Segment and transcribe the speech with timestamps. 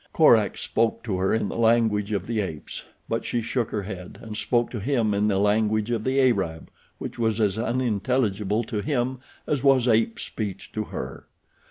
[0.13, 4.17] Korak spoke to her in the language of the apes; but she shook her head,
[4.19, 8.81] and spoke to him in the language of the Arab, which was as unintelligible to
[8.81, 11.27] him as was ape speech to her.